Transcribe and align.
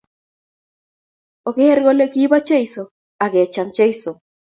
oker 1.49 1.77
kole 1.85 2.05
kipo 2.13 2.37
cheso 2.47 2.83
ak 3.23 3.31
kechame 3.33 3.71
cheso 3.77 4.11